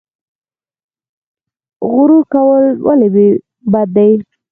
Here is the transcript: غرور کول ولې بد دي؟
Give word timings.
غرور 1.91 2.11
کول 2.33 2.65
ولې 2.85 3.09
بد 3.71 3.87
دي؟ 3.95 4.09